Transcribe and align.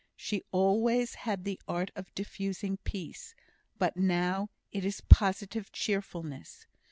She 0.15 0.43
always 0.51 1.13
had 1.13 1.43
the 1.43 1.61
art 1.67 1.91
of 1.95 2.11
diffusing 2.15 2.77
peace, 2.77 3.35
but 3.77 3.95
now 3.97 4.49
it 4.71 4.83
is 4.83 5.01
positive 5.01 5.71
cheerfulness. 5.71 6.65